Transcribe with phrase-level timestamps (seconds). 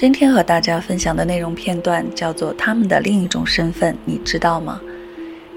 [0.00, 4.80] 今天和大家分享的内容片段叫做《他们的另一种身份》，你知道吗？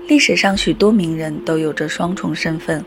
[0.07, 2.83] 历史上许多名人都有着双重身份。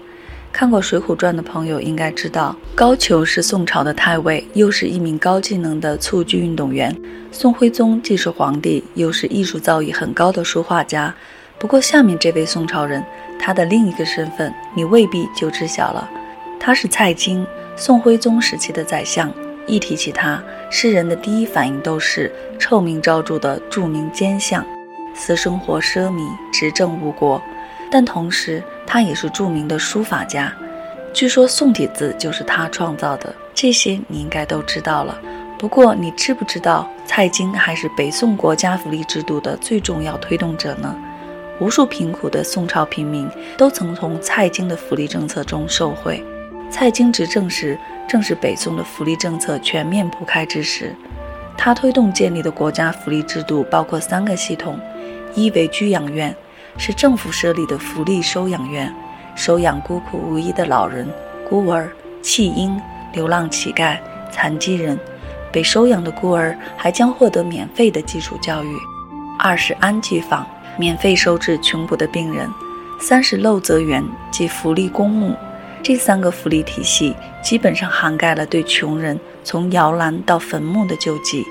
[0.53, 6.93] 看过《水浒传》的朋友应该知道，高俅是宋朝的太尉，又是一名高技能的蹴鞠运动员；
[7.31, 11.15] 宋徽宗既是皇帝，又是艺术造诣很高的书画家。
[11.61, 13.01] 不过，下面这位宋朝人，
[13.39, 16.11] 他的另一个身份你未必就知晓了。
[16.59, 19.33] 他是蔡京，宋徽宗时期的宰相。
[19.67, 24.65] 一提起他，世人的第一反应都是臭名昭著的著名奸相，
[25.15, 27.41] 私生活奢靡，执政误国。
[27.91, 30.53] 但同时，他也是著名的书法家，
[31.13, 33.35] 据说宋体字就是他创造的。
[33.55, 35.19] 这些你应该都知道了。
[35.59, 40.95] 不过，你知不知道蔡京还是北宋国家福利制度的最重要推动者呢？
[41.61, 46.23] 无数贫苦的宋朝平民都曾从蔡京的福利政策中受惠。
[46.69, 47.79] 蔡京执政时。
[48.07, 50.95] 正是北宋的福利政策全面铺开之时，
[51.57, 54.79] 他推动建立的国家福利制度包括三个系统：
[55.35, 56.35] 一为居养院，
[56.77, 58.95] 是政府设立的福利收养院，
[59.35, 61.09] 收养孤苦无依的老人、
[61.49, 61.91] 孤儿、
[62.23, 62.81] 弃婴、
[63.13, 63.99] 流浪乞丐、
[64.31, 64.97] 残疾人；
[65.51, 68.77] 被收养的孤儿还将获得免费的基础教育；
[69.39, 70.47] 二是安济坊，
[70.77, 72.49] 免费收治穷苦的病人；
[73.01, 75.35] 三是陋泽园，即福利公墓。
[75.85, 81.45] 这三个福利体系基本上涵盖了对穷人从摇篮到坟墓的救济。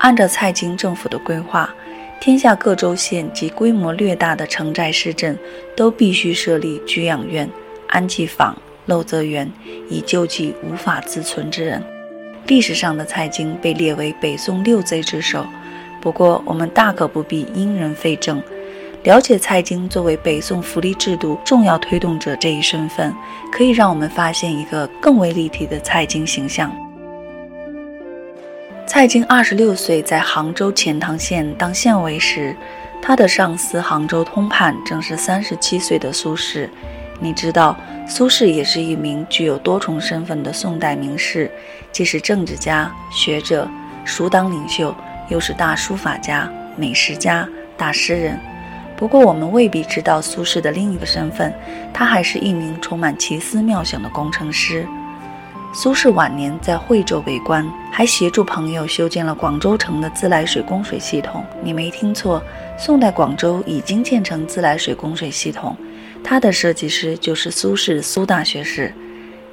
[0.00, 1.74] 按照蔡京政府的规划，
[2.20, 5.36] 天下各州县及规模略大的城寨市镇
[5.74, 7.48] 都必须设立居养院、
[7.86, 8.54] 安济坊、
[8.86, 9.50] 陋泽园，
[9.88, 11.82] 以救济无法自存之人。
[12.46, 15.46] 历史上的蔡京被列为北宋六贼之首。
[16.02, 18.42] 不过，我们大可不必因人废政。
[19.04, 23.14] 了解蔡京作为北宋福利制度重要推动者这一身份，
[23.50, 26.70] 可以让我们发现一个更为立体的蔡京形象。
[28.86, 32.54] 蔡京二十六岁在杭州钱塘县当县尉时，
[33.00, 36.68] 他的上司杭州通判正是三十七岁的苏轼。
[37.18, 37.74] 你知道，
[38.06, 41.50] 苏轼也是一名具有多重身份的宋代名士，
[41.90, 43.66] 既是政治家、学者、
[44.04, 44.94] 蜀党领袖，
[45.30, 48.38] 又是大书法家、美食家、大诗人。
[49.00, 51.50] 不过，我们未必知道苏轼的另一个身份，
[51.90, 54.86] 他还是一名充满奇思妙想的工程师。
[55.72, 61.42] 苏轼晚年在惠州为官，还协助朋友修建了广州城的自来水供水系统。
[61.62, 62.42] 你没听错，
[62.76, 65.74] 宋代广州已经建成自来水供水系统，
[66.22, 68.92] 它的设计师就是苏轼苏大学士。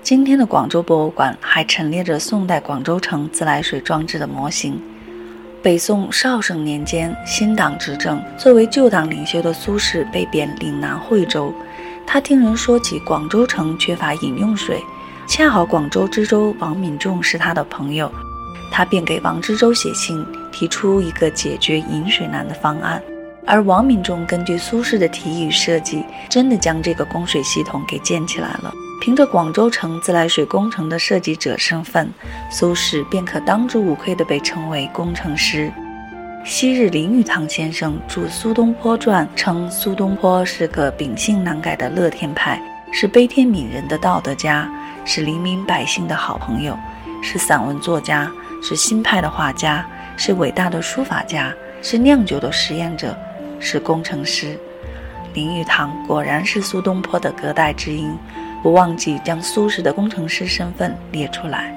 [0.03, 4.78] 今天的广州博物馆还陈列着宋代广州城自来水装置的模型。
[5.63, 11.53] 北宋绍圣年间，新党执政，作为旧党领袖的苏轼被贬岭南惠州。
[12.06, 14.79] 他听人说起广州城缺乏饮用水，
[15.28, 18.09] 恰好广州知州王敏仲是他的朋友，
[18.72, 23.01] 他便给王知州写信，提出一个解决饮水难的方案。
[23.47, 28.74] 而王敏仲根据苏轼的提议设计，真的将这个供水系统给建起来了。
[29.00, 32.09] 凭着广州城自来水工程的设计者身份，
[32.52, 35.72] 苏轼便可当之无愧地被称为工程师。
[36.44, 44.69] 昔日林语堂先生著《苏东坡传》，称苏东坡是个秉性难改的乐天派，是悲天悯人的道德家，
[45.06, 46.78] 是黎民百姓的好朋友，
[47.22, 48.30] 是散文作家，
[48.62, 49.86] 是新派的画家，
[50.18, 53.18] 是伟大的书法家，是酿酒的实验者，
[53.59, 54.57] 是工程师。
[55.34, 58.18] 林语堂果然是苏东坡的隔代知音。
[58.63, 61.74] 不忘记将苏轼的工程师身份列出来。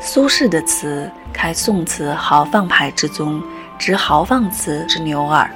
[0.00, 3.40] 苏轼的词开宋词豪放派之宗，
[3.78, 5.48] 执豪放词之牛耳。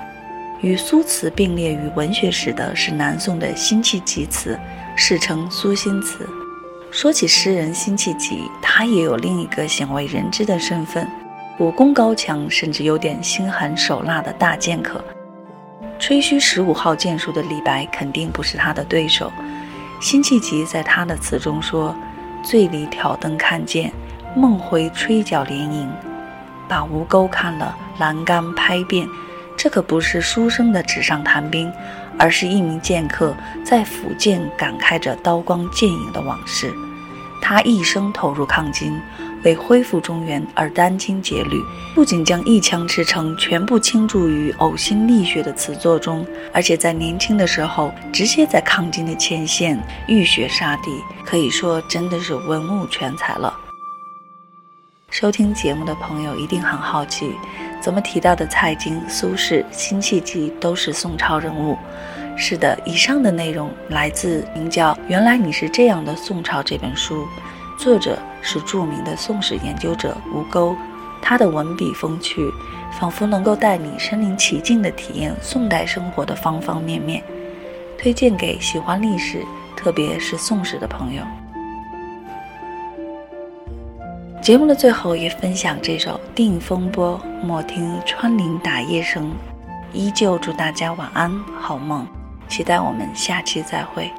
[0.61, 4.59] 与苏词并列于文学史的是南宋的辛弃疾词，
[4.95, 6.27] 世称苏辛词。
[6.93, 11.07] 说起诗人辛弃疾，他也有另一个鲜为人知的身份：
[11.59, 15.03] 武功高强，甚至有点心狠手辣的大剑客。
[16.01, 19.33] 吹嘘十五号剑术的李白肯定不是他的对手。
[20.01, 21.95] 辛弃疾在他的词中说
[22.43, 23.93] ：“醉里挑灯看剑，
[24.35, 25.89] 梦回吹角连营。
[26.69, 29.07] 把吴钩看了，栏杆拍遍，
[29.57, 31.73] 这可不是书生的纸上谈兵，
[32.19, 33.33] 而是一名剑客
[33.65, 36.75] 在福建感慨着刀光剑影的往事。
[37.41, 39.01] 他一生投入抗金，
[39.45, 41.63] 为恢复中原而殚精竭虑，
[41.95, 50.91] 不仅将一腔赤诚全部倾注于呕心沥血的词作中，而且在年轻的时候直接在抗金的前线浴血杀敌，
[51.25, 53.55] 可以说真的是文武全才了。
[55.11, 57.31] 收听节目的朋友一定很好奇，
[57.81, 61.79] 怎么提到的蔡京、苏轼、辛弃疾都是宋朝人物？
[62.37, 67.29] 是的，以上的内容来自名叫《原来你是这样的宋朝》这本书，
[67.79, 70.77] 作者是著名的宋史研究者吴钩。
[71.21, 72.53] 他的文笔风趣，
[72.99, 77.23] 仿佛能够带你身临其境地体验宋代生活的方方面面，
[77.97, 79.43] 推荐给喜欢历史，
[79.75, 81.23] 特别是宋史的朋友。
[84.43, 89.33] 节目的最后也分享这首《定风波》，莫听穿林打叶声。
[89.95, 92.07] 依旧祝大家晚安，好梦。
[92.49, 94.13] 期待我们下期再会。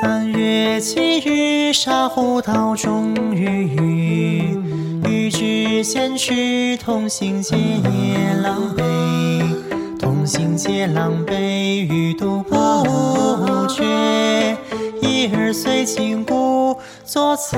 [0.00, 4.58] 三月七日，沙湖道中遇雨，
[5.06, 7.56] 与具先去，同行皆
[8.42, 8.82] 狼狈，
[9.98, 14.56] 同行皆狼狈，欲独不觉。
[15.00, 17.56] 已而遂晴，故作此。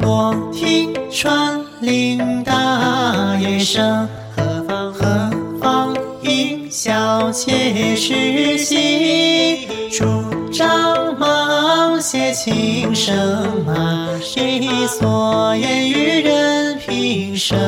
[0.00, 4.08] 我听穿林打叶声。
[6.70, 9.68] 吟啸且徐行。
[9.90, 13.18] 竹杖芒写情深
[13.66, 17.58] 啊，谁所言与人平生？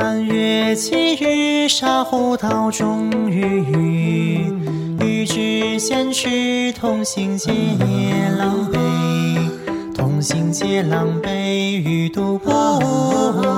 [0.00, 4.52] 三月七日沙湖道中遇雨，
[5.00, 7.50] 欲知先驱同行皆
[8.38, 8.78] 狼狈，
[9.96, 11.28] 同行皆狼狈，
[11.82, 12.48] 欲度不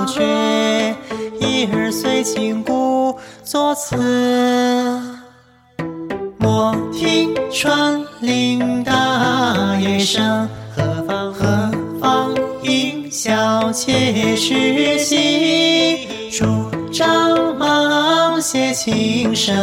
[0.07, 0.95] 绝。
[1.39, 3.95] 一儿随金鼓作词，
[6.39, 11.71] 莫听穿林打叶声，何妨何
[12.01, 12.33] 妨
[12.63, 16.09] 吟啸且徐行。
[18.51, 19.55] 张芒写情深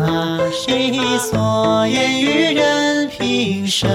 [0.00, 0.92] 啊，谁？
[1.30, 3.88] 所言与人平生？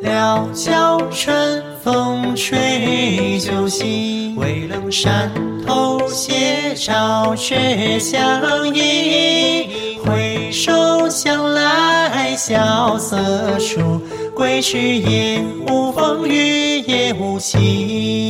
[0.00, 5.28] 料峭春风吹酒醒，微冷山
[5.66, 9.68] 头斜照却相迎。
[10.04, 14.00] 回首向来萧瑟处，
[14.36, 18.23] 归去也无风雨也无晴。